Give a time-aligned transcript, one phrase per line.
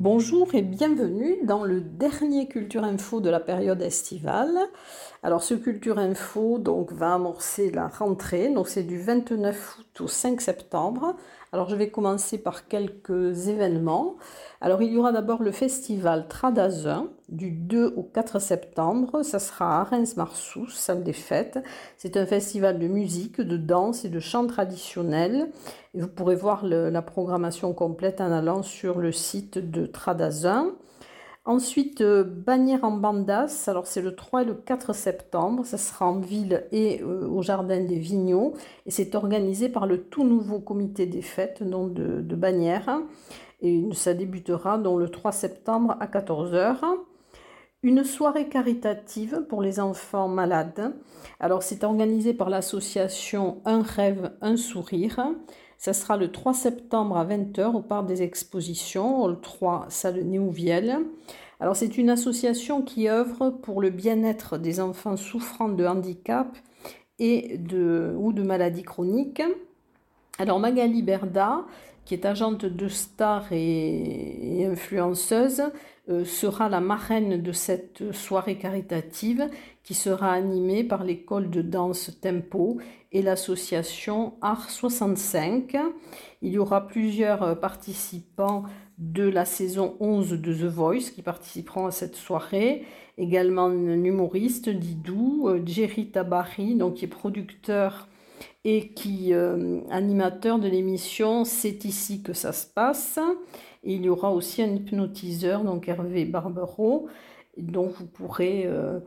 [0.00, 4.58] Bonjour et bienvenue dans le dernier Culture Info de la période estivale.
[5.22, 10.08] Alors ce Culture Info donc, va amorcer la rentrée, donc c'est du 29 août au
[10.08, 11.14] 5 septembre.
[11.52, 14.16] Alors je vais commencer par quelques événements.
[14.62, 19.22] Alors il y aura d'abord le festival Tradazun du 2 au 4 septembre.
[19.22, 21.58] Ça sera à Reims-Marsous, salle des fêtes.
[21.98, 25.50] C'est un festival de musique, de danse et de chant traditionnel.
[25.92, 30.72] Et vous pourrez voir la programmation complète en allant sur le site de Tradazun.
[31.46, 36.06] Ensuite, euh, Bannière en Bandas, alors c'est le 3 et le 4 septembre, ça sera
[36.06, 38.52] en ville et euh, au Jardin des Vigneaux,
[38.84, 43.00] et c'est organisé par le tout nouveau comité des fêtes de, de Bagnères,
[43.62, 46.76] et ça débutera donc le 3 septembre à 14h.
[47.82, 50.94] Une soirée caritative pour les enfants malades.
[51.40, 55.32] Alors c'est organisé par l'association Un rêve, un sourire.
[55.80, 60.98] Ça sera le 3 septembre à 20h au parc des expositions, le 3, salle Néouvielle.
[61.58, 66.54] Alors c'est une association qui œuvre pour le bien-être des enfants souffrant de handicap
[67.18, 69.42] et de, ou de maladies chroniques.
[70.38, 71.64] Alors Magali Berda,
[72.04, 75.62] qui est agente de star et, influenceuse,
[76.10, 79.48] euh, sera la marraine de cette soirée caritative
[79.82, 82.78] qui sera animée par l'école de danse Tempo
[83.12, 85.76] et l'association Art 65.
[86.42, 88.64] Il y aura plusieurs participants
[89.00, 92.84] de la saison 11 de The Voice qui participeront à cette soirée.
[93.16, 98.08] Également un humoriste, Didou, euh, Jerry Tabari, donc qui est producteur
[98.64, 103.18] et qui euh, animateur de l'émission C'est ici que ça se passe.
[103.82, 107.08] Et il y aura aussi un hypnotiseur, donc Hervé Barbero,
[107.56, 109.00] dont vous pourrez euh,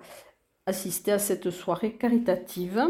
[0.66, 2.84] assister à cette soirée caritative.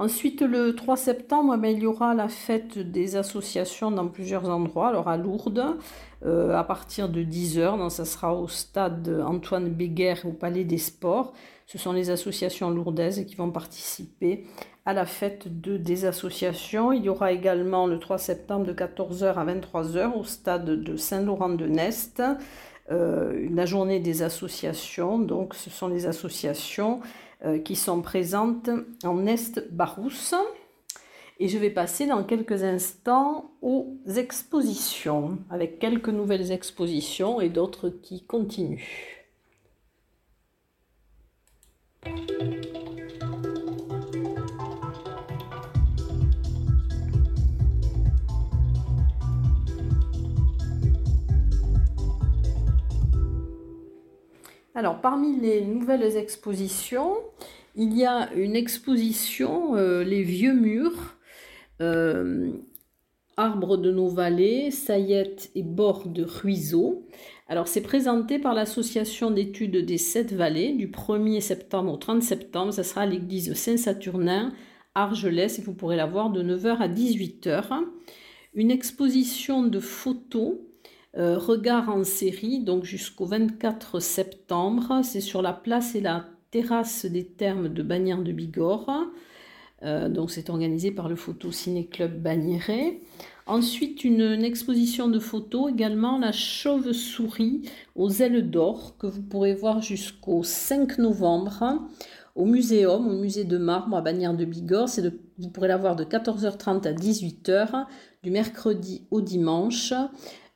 [0.00, 4.88] Ensuite, le 3 septembre, eh il y aura la fête des associations dans plusieurs endroits.
[4.88, 5.76] Alors à Lourdes,
[6.24, 10.78] euh, à partir de 10h, donc ça sera au stade Antoine Béguer au Palais des
[10.78, 11.34] Sports.
[11.66, 14.46] Ce sont les associations lourdaises qui vont participer
[14.86, 16.92] à la fête de, des associations.
[16.92, 22.22] Il y aura également le 3 septembre de 14h à 23h au stade de Saint-Laurent-de-Nest.
[22.90, 27.00] Euh, la journée des associations, donc ce sont les associations
[27.64, 28.70] qui sont présentes
[29.04, 30.34] en Est-Barousse.
[31.38, 37.88] Et je vais passer dans quelques instants aux expositions, avec quelques nouvelles expositions et d'autres
[37.88, 39.19] qui continuent.
[54.80, 57.12] Alors, parmi les nouvelles expositions,
[57.76, 61.18] il y a une exposition euh, Les vieux murs,
[61.82, 62.50] euh,
[63.36, 67.06] arbres de nos vallées, saillettes et bords de ruisseaux.
[67.46, 72.72] Alors, c'est présenté par l'association d'études des sept vallées du 1er septembre au 30 septembre.
[72.72, 74.54] Ça sera à l'église Saint-Saturnin,
[74.94, 77.82] Argelès, et vous pourrez la voir de 9h à 18h.
[78.54, 80.54] Une exposition de photos
[81.16, 85.00] euh, regard en série, donc jusqu'au 24 septembre.
[85.02, 89.06] C'est sur la place et la terrasse des thermes de Bagnères de Bigorre.
[89.82, 93.00] Euh, donc c'est organisé par le Photo Ciné Club Bagnéret.
[93.46, 97.62] Ensuite, une, exposition de photos également, la chauve-souris
[97.96, 101.88] aux ailes d'or, que vous pourrez voir jusqu'au 5 novembre
[102.36, 104.88] au Muséum, au musée de marbre à Bagnères de Bigorre.
[105.38, 107.86] vous pourrez la voir de 14h30 à 18h,
[108.22, 109.94] du mercredi au dimanche.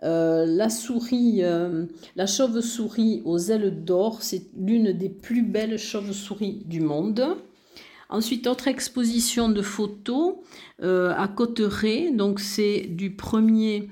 [0.05, 6.63] Euh, la souris, euh, la chauve-souris aux ailes d'or, c'est l'une des plus belles chauves-souris
[6.67, 7.37] du monde.
[8.11, 10.35] Ensuite, autre exposition de photos
[10.83, 13.89] euh, à Cotteret, donc c'est du 1er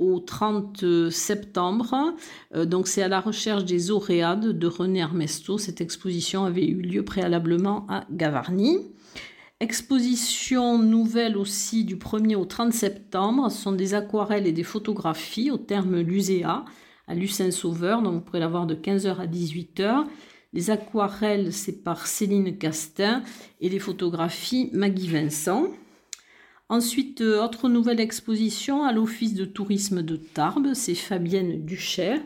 [0.00, 2.16] au 30 septembre.
[2.52, 5.58] donc c'est à la recherche des auréades de René Armesto.
[5.58, 8.78] Cette exposition avait eu lieu préalablement à Gavarnie.
[9.62, 13.48] Exposition nouvelle aussi du 1er au 30 septembre.
[13.48, 16.64] Sont des aquarelles et des photographies au terme Luséa
[17.06, 18.02] à Lucin-Sauveur.
[18.02, 20.04] Donc vous pourrez la voir de 15h à 18h.
[20.52, 23.22] Les aquarelles, c'est par Céline Castin
[23.60, 25.68] et les photographies Maggie Vincent.
[26.68, 32.16] Ensuite, euh, autre nouvelle exposition à l'Office de tourisme de Tarbes, c'est Fabienne Ducher,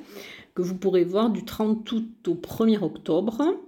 [0.55, 3.66] que vous pourrez voir du 30 août au 1er octobre.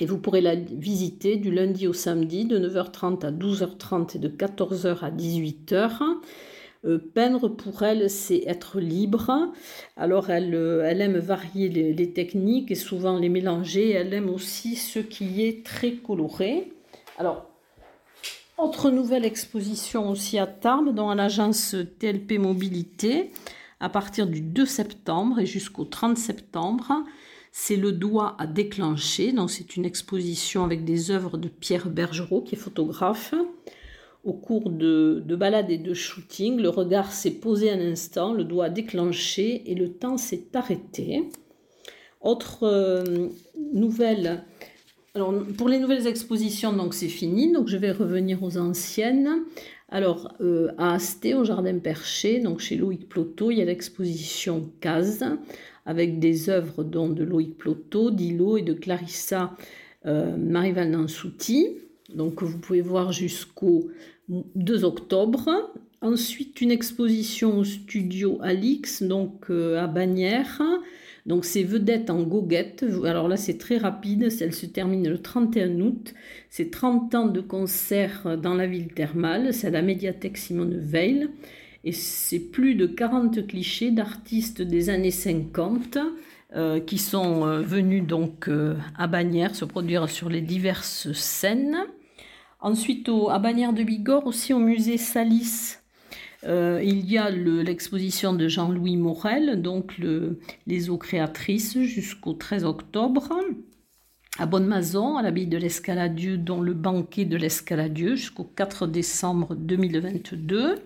[0.00, 4.28] Et vous pourrez la visiter du lundi au samedi de 9h30 à 12h30 et de
[4.28, 6.00] 14h à 18h.
[6.84, 9.52] Euh, peindre pour elle, c'est être libre.
[9.96, 13.90] Alors elle, euh, aime varier les, techniques et souvent les mélanger.
[13.90, 16.72] Elle aime aussi ce qui est très coloré.
[17.16, 17.48] Alors,
[18.58, 23.30] autre nouvelle exposition aussi à Tarbes, dans l'agence TLP Mobilité
[23.80, 27.04] à partir du 2 septembre et jusqu'au 30 septembre.
[27.56, 29.30] C'est le doigt à déclencher.
[29.30, 33.32] Donc c'est une exposition avec des œuvres de Pierre Bergerot qui est photographe.
[34.24, 38.42] Au cours de, de balades et de shooting, le regard s'est posé un instant, le
[38.42, 41.30] doigt a déclenché et le temps s'est arrêté.
[42.20, 43.28] Autre euh,
[43.72, 44.42] nouvelle,
[45.56, 49.44] pour les nouvelles expositions, donc c'est fini, donc je vais revenir aux anciennes.
[49.90, 54.72] Alors euh, à Asté, au Jardin Perché, donc chez Loïc Ploto, il y a l'exposition
[54.80, 55.24] Case
[55.86, 59.56] avec des œuvres dont de Loïc Ploto, d'Ilo et de Clarissa
[60.06, 61.78] euh, Marival Nansouti.
[62.14, 63.88] Donc vous pouvez voir jusqu'au
[64.28, 65.50] 2 octobre.
[66.00, 70.60] Ensuite, une exposition au studio Alix, donc euh, à Bagnères.
[71.26, 72.84] Donc c'est Vedette en goguette.
[73.04, 74.28] Alors là, c'est très rapide.
[74.40, 76.14] Elle se termine le 31 août.
[76.50, 79.54] C'est 30 ans de concert dans la ville thermale.
[79.54, 81.28] C'est à la médiathèque Simone Veil.
[81.84, 85.98] Et c'est plus de 40 clichés d'artistes des années 50
[86.56, 88.50] euh, qui sont euh, venus donc
[88.96, 91.76] à Bagnères se produire sur les diverses scènes.
[92.60, 95.76] Ensuite, à Bagnères de Bigorre, aussi au musée Salis,
[96.46, 100.00] euh, il y a l'exposition de Jean-Louis Morel, donc
[100.66, 103.28] les eaux créatrices, jusqu'au 13 octobre.
[104.38, 110.76] À Bonne-Mazon, à l'abbaye de l'Escaladieu, dont le banquet de l'Escaladieu, jusqu'au 4 décembre 2022.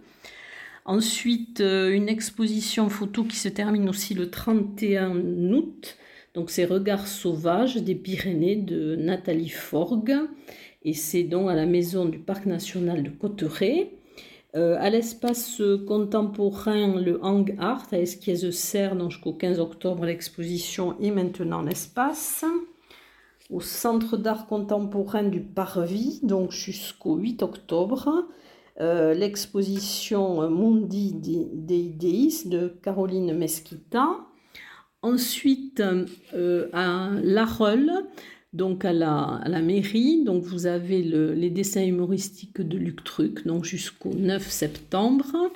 [0.88, 5.16] Ensuite, euh, une exposition photo qui se termine aussi le 31
[5.52, 5.98] août.
[6.32, 10.16] Donc, c'est Regards sauvages des Pyrénées de Nathalie Forgue
[10.86, 13.90] et c'est donc à la maison du Parc national de Cotteret.
[14.56, 21.60] Euh, à l'espace contemporain, le Hang Art à Esquies-Serre, jusqu'au 15 octobre, l'exposition est maintenant
[21.60, 22.46] l'espace.
[23.50, 28.26] Au Centre d'art contemporain du Parvis, donc jusqu'au 8 octobre,
[28.80, 34.08] euh, l'exposition Mundi dei Deis de Caroline Mesquita.
[35.02, 35.82] Ensuite,
[36.34, 37.90] euh, à Larreul,
[38.52, 40.24] donc à la, la, mairie.
[40.24, 45.50] Donc vous avez les dessins humoristiques de Luc Truc, donc jusqu'au 9 septembre.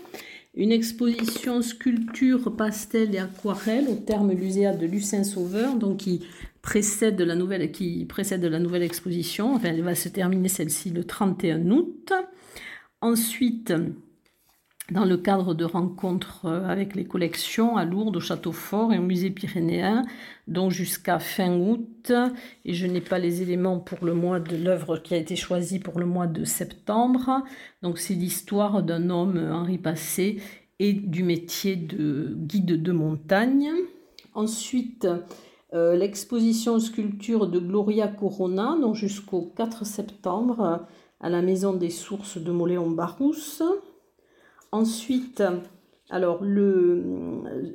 [0.54, 6.20] Une exposition sculpture, pastel et aquarelle au terme Luséa de Lucin Sauveur, donc qui
[6.60, 9.54] précède la nouvelle, qui précède la nouvelle exposition.
[9.54, 12.12] Enfin, elle va se terminer celle-ci le 31 août.
[13.02, 13.74] Ensuite,
[14.92, 19.02] dans le cadre de rencontres avec les collections à Lourdes, au Château Fort et au
[19.02, 20.04] Musée pyrénéen,
[20.46, 22.12] dont jusqu'à fin août.
[22.64, 25.80] Et je n'ai pas les éléments pour le mois de l'œuvre qui a été choisie
[25.80, 27.42] pour le mois de septembre.
[27.82, 30.40] Donc c'est l'histoire d'un homme, Henri Passé,
[30.78, 33.68] et du métier de guide de montagne.
[34.34, 35.08] Ensuite,
[35.74, 40.86] euh, l'exposition sculpture de Gloria Corona, donc jusqu'au 4 septembre,
[41.22, 43.62] à la Maison des Sources de Moléon-Barousse.
[44.72, 45.42] Ensuite,
[46.10, 47.04] alors le,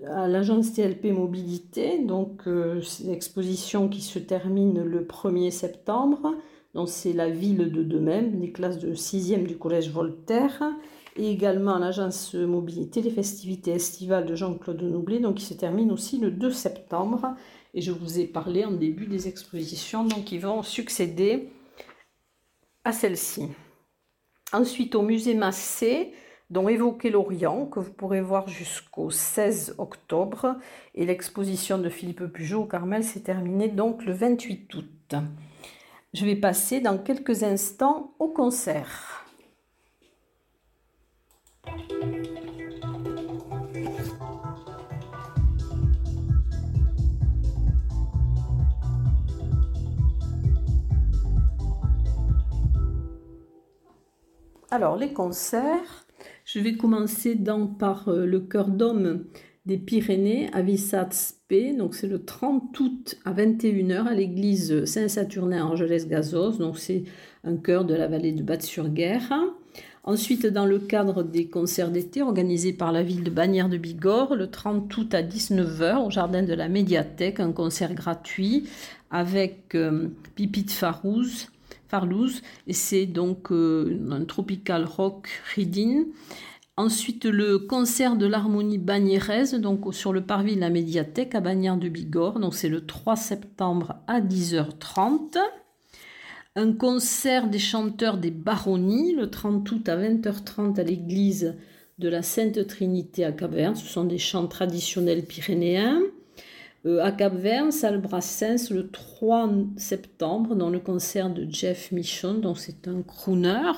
[0.08, 6.36] à l'agence TLP Mobilité, donc euh, l'exposition qui se termine le 1er septembre.
[6.76, 10.62] Donc c'est la ville de Demême, des classes de 6e du collège Voltaire.
[11.16, 15.92] Et également à l'agence Mobilité, les festivités estivales de Jean-Claude Noublé, donc qui se termine
[15.92, 17.34] aussi le 2 septembre.
[17.74, 21.50] Et je vous ai parlé en début des expositions donc, qui vont succéder
[22.88, 23.50] à celle-ci.
[24.54, 26.14] Ensuite, au musée Massé,
[26.50, 30.56] dont Évoquer l'Orient, que vous pourrez voir jusqu'au 16 octobre.
[30.96, 35.16] Et l'exposition de Philippe Pujot au Carmel s'est terminée donc le 28 août.
[36.14, 39.26] Je vais passer dans quelques instants au concert.
[54.78, 56.06] Alors, les concerts,
[56.46, 57.36] je vais commencer
[57.80, 59.24] par euh, le cœur d'homme
[59.66, 61.74] des Pyrénées à Vissats-P.
[61.74, 66.60] Donc c'est le 30 août à 21h à l'église Saint-Saturnin Angeles-Gazos.
[66.60, 67.06] Donc c'est
[67.44, 69.34] un chœur de la vallée de Batte-sur-Guerre.
[70.04, 74.36] Ensuite, dans le cadre des concerts d'été organisés par la ville de Bagnères de Bigorre,
[74.36, 78.70] le 30 août à 19h au jardin de la médiathèque, un concert gratuit
[79.10, 81.48] avec euh, Pipite Farouz,
[81.90, 86.06] Farlouz, c'est donc euh, un tropical rock reading.
[86.76, 91.78] Ensuite, le concert de l'harmonie bagnérèse, donc sur le parvis de la médiathèque à Bagnères
[91.78, 95.38] de Bigorre, donc c'est le 3 septembre à 10h30.
[96.56, 101.56] Un concert des chanteurs des baronnies, le 30 août à 20h30 à l'église
[101.98, 103.76] de la Sainte Trinité à Cap-Vert.
[103.76, 106.02] Ce sont des chants traditionnels pyrénéens.
[106.86, 112.60] Euh, à Cap-Vert, salle Brassens, le 3 septembre, dans le concert de Jeff Michon, donc
[112.60, 113.72] c'est un crooner.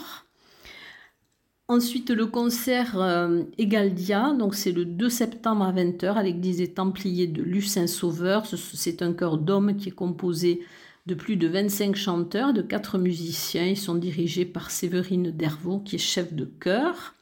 [1.70, 6.74] Ensuite, le concert euh, Egaldia, donc c'est le 2 septembre à 20h à l'église des
[6.74, 8.46] Templiers de Lucin-Sauveur.
[8.48, 10.62] C'est un chœur d'hommes qui est composé
[11.06, 13.66] de plus de 25 chanteurs, de 4 musiciens.
[13.66, 17.14] Ils sont dirigés par Séverine Dervaux, qui est chef de chœur.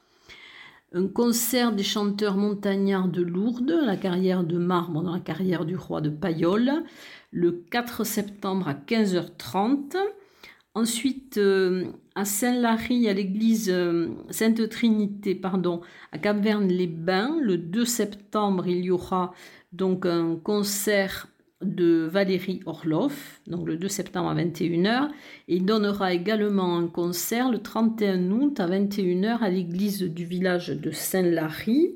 [0.93, 5.75] Un concert des chanteurs montagnards de Lourdes, la carrière de marbre dans la carrière du
[5.75, 6.85] roi de Payolle,
[7.31, 9.97] le 4 septembre à 15h30.
[10.75, 15.81] Ensuite, euh, à Saint-Lary, à l'église euh, Sainte-Trinité, pardon,
[16.13, 19.33] à Cap-Verne-les-Bains, le 2 septembre, il y aura
[19.73, 21.27] donc un concert
[21.61, 25.09] de Valérie Orloff, donc le 2 septembre à 21h.
[25.47, 30.69] Et il donnera également un concert le 31 août à 21h à l'église du village
[30.69, 31.95] de Saint-Lary.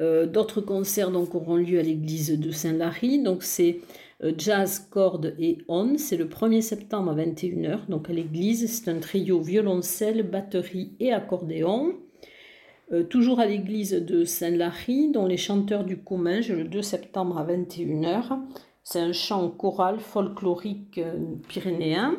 [0.00, 3.22] Euh, d'autres concerts donc auront lieu à l'église de Saint-Lary.
[3.22, 3.80] Donc c'est
[4.24, 5.98] euh, jazz, cordes et on.
[5.98, 8.70] C'est le 1er septembre à 21h, donc à l'église.
[8.70, 11.94] C'est un trio violoncelle, batterie et accordéon.
[12.90, 17.44] Euh, toujours à l'église de Saint-Lary, dont les chanteurs du Comminges, le 2 septembre à
[17.44, 18.38] 21h.
[18.90, 22.16] C'est un chant choral folklorique euh, pyrénéen.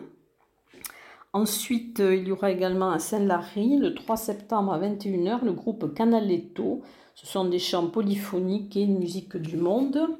[1.33, 6.83] Ensuite, il y aura également à Saint-Lary, le 3 septembre à 21h, le groupe Canaletto.
[7.15, 10.19] Ce sont des chants polyphoniques et musique du monde.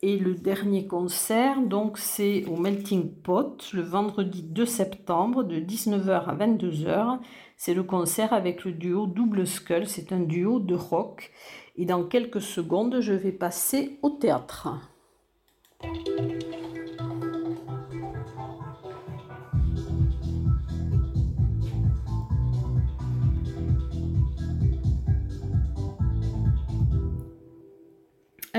[0.00, 6.24] Et le dernier concert, donc, c'est au Melting Pot, le vendredi 2 septembre, de 19h
[6.24, 7.18] à 22h.
[7.58, 9.86] C'est le concert avec le duo Double Skull.
[9.86, 11.30] C'est un duo de rock.
[11.76, 14.70] Et dans quelques secondes, je vais passer au théâtre.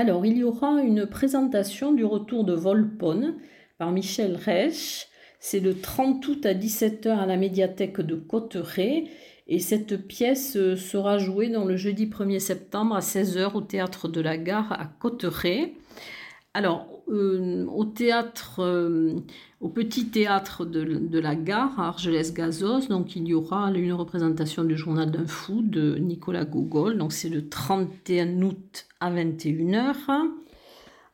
[0.00, 3.34] Alors, il y aura une présentation du retour de Volpone
[3.76, 5.08] par Michel Reich.
[5.40, 9.04] C'est le 30 août à 17h à la médiathèque de Cotteret.
[9.46, 14.08] Et cette pièce euh, sera jouée dans le jeudi 1er septembre à 16h au théâtre
[14.08, 15.74] de la Gare à Cotteret.
[16.52, 19.14] Alors, euh, au théâtre, euh,
[19.60, 24.76] au petit théâtre de, la gare à Argelès-Gazos, donc il y aura une représentation du
[24.76, 29.94] journal d'un fou de Nicolas Gogol, donc c'est le 31 août à 21h.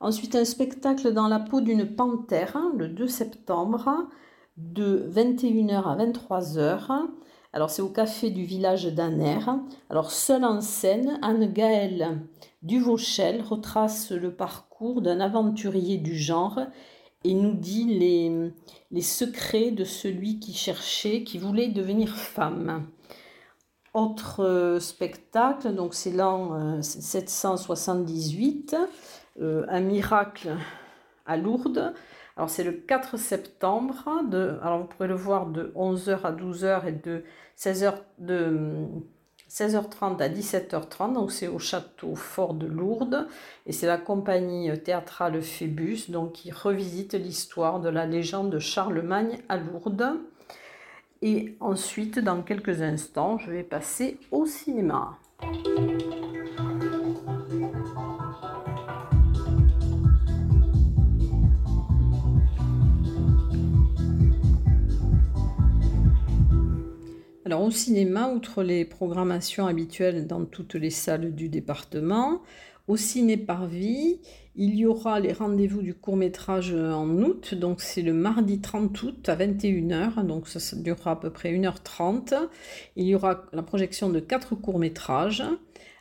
[0.01, 4.09] Ensuite, un spectacle dans la peau d'une panthère, le 2 septembre,
[4.57, 7.09] de 21h à 23h.
[7.57, 9.39] Alors, c'est au café du village d'Aner.
[9.89, 12.19] Alors, seule en scène, Anne-Gaëlle
[12.61, 16.61] Duvauchel retrace le parcours d'un aventurier du genre
[17.25, 18.53] et nous dit
[18.91, 22.89] les, secrets de celui qui cherchait, qui voulait devenir femme.
[23.95, 28.77] Autre euh, spectacle, donc c'est l'an 778,
[29.41, 30.59] euh, euh, un miracle
[31.25, 31.95] à Lourdes.
[32.37, 33.95] Alors c'est le 4 septembre,
[34.29, 37.25] de, alors vous pourrez le voir de 11h à 12h et de
[37.59, 38.87] 16h de
[39.51, 43.27] 16h30 à 17h30, donc c'est au château fort de Lourdes,
[43.65, 49.39] et c'est la compagnie théâtrale Phébus, donc qui revisite l'histoire de la légende de Charlemagne
[49.49, 50.19] à Lourdes.
[51.23, 55.19] Et ensuite, dans quelques instants, je vais passer au cinéma.
[67.47, 72.43] Alors au cinéma, outre les programmations habituelles dans toutes les salles du département,
[72.89, 74.21] au Ciné Parvis,
[74.57, 79.01] il y aura les rendez-vous du court métrage en août, donc c'est le mardi 30
[79.01, 82.35] août à 21h, donc ça, durera à peu près 1h30.
[82.97, 85.45] Il y aura la projection de quatre courts métrages.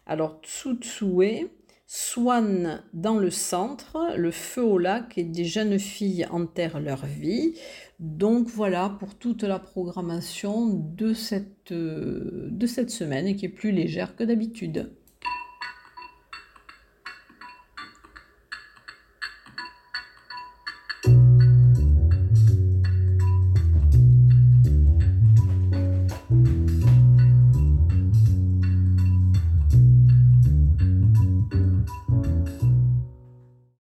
[0.07, 1.51] Alors Tsutsue,
[1.87, 7.53] Swan dans le centre, Le feu au lac et des jeunes filles enterrent leur vie.
[7.99, 13.71] Donc voilà pour toute la programmation de cette, euh, de cette semaine qui est plus
[13.71, 14.91] légère que d'habitude.